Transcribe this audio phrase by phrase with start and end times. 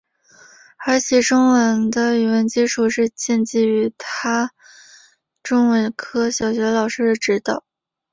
[0.83, 4.51] 而其中文的语文基础是建基于他
[5.43, 7.63] 中文科小学老师的教导。